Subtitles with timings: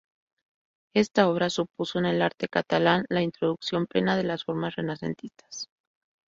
[0.95, 5.69] Esta obra supuso en el arte catalán la introducción plena de las formas renacentistas.